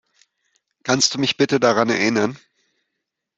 [0.81, 2.39] Kannst du mich bitte daran erinnern?